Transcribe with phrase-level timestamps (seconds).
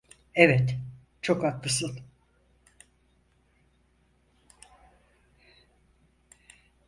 [0.35, 0.77] Evet,
[1.21, 1.99] çok haklısın.